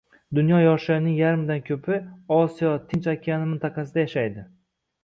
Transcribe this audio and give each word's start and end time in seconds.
Dunyo 0.37 0.61
yoshlarining 0.61 1.13
yarmidan 1.19 1.61
koʻpi 1.67 2.01
Osiyo-Tinch 2.39 3.13
okeani 3.17 3.53
mintaqasida 3.53 4.07
yashaydi. 4.09 4.51